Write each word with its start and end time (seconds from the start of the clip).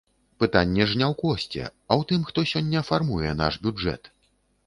Пытанне 0.43 0.83
ж 0.91 0.95
не 1.01 1.05
ў 1.11 1.17
кошце, 1.23 1.67
а 1.67 1.93
ў 1.99 2.09
тым, 2.11 2.23
хто 2.29 2.45
сёння 2.53 2.83
фармуе 2.89 3.37
наш 3.43 3.59
бюджэт. 3.67 4.13